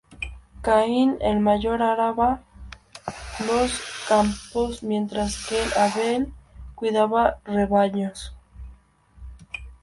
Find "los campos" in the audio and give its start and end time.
3.45-4.81